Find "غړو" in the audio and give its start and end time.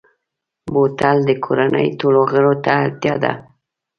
2.31-2.53